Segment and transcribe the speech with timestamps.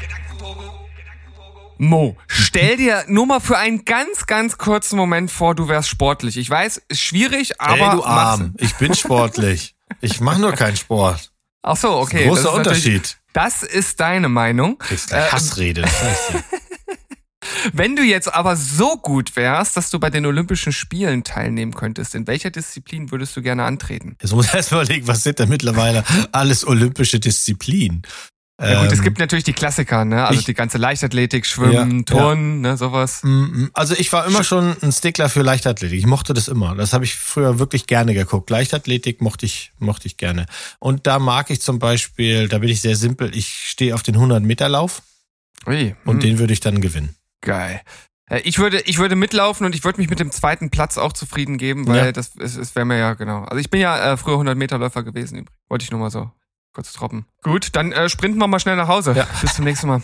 [0.00, 0.84] Gedankentogo.
[1.78, 6.36] Mo, stell dir nur mal für einen ganz, ganz kurzen Moment vor, du wärst sportlich.
[6.36, 7.90] Ich weiß, ist schwierig, aber.
[7.90, 9.74] Ey, du Arm, ich bin sportlich.
[10.00, 11.32] Ich mache nur keinen Sport.
[11.62, 12.26] Ach so, okay.
[12.26, 13.18] Großer das Unterschied.
[13.32, 14.78] Das ist deine Meinung.
[14.78, 15.82] Kriegst äh, Hassrede.
[15.82, 16.32] Das heißt
[17.72, 22.14] Wenn du jetzt aber so gut wärst, dass du bei den Olympischen Spielen teilnehmen könntest,
[22.14, 24.16] in welcher Disziplin würdest du gerne antreten?
[24.20, 28.02] Jetzt muss ich erst mal überlegen, was sind denn mittlerweile alles olympische Disziplinen?
[28.60, 30.26] Ja gut, es gibt natürlich die Klassiker, ne?
[30.26, 32.70] Also ich, die ganze Leichtathletik, Schwimmen, ja, Turnen, ja.
[32.70, 33.24] ne, sowas.
[33.24, 33.70] Mm, mm.
[33.74, 35.98] Also ich war immer schon ein Stickler für Leichtathletik.
[35.98, 36.76] Ich mochte das immer.
[36.76, 38.48] Das habe ich früher wirklich gerne geguckt.
[38.50, 40.46] Leichtathletik mochte ich, mochte ich gerne.
[40.78, 43.36] Und da mag ich zum Beispiel, da bin ich sehr simpel.
[43.36, 45.02] Ich stehe auf den 100 Meter Lauf.
[45.66, 46.20] Ui, und mm.
[46.20, 47.16] den würde ich dann gewinnen.
[47.40, 47.80] Geil.
[48.30, 51.12] Äh, ich würde, ich würde mitlaufen und ich würde mich mit dem zweiten Platz auch
[51.12, 52.12] zufrieden geben, weil ja.
[52.12, 53.42] das es, es wäre mir ja genau.
[53.42, 55.44] Also ich bin ja äh, früher 100 Meter Läufer gewesen.
[55.68, 56.30] Wollte ich nur mal so
[56.74, 57.26] kurz droppen.
[57.42, 59.12] Gut, dann äh, sprinten wir mal schnell nach Hause.
[59.12, 59.26] Ja.
[59.40, 60.02] Bis zum nächsten Mal.